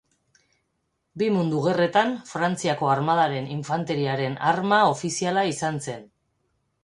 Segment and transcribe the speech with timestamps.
[1.21, 6.09] Bi Mundu Gerretan, Frantziako Armadaren infanteriaren arma ofiziala izan zen.